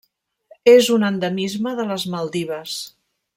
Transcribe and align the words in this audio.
És 0.71 0.89
un 0.95 1.05
endemisme 1.09 1.75
de 1.81 1.87
les 1.91 2.07
Maldives. 2.15 2.79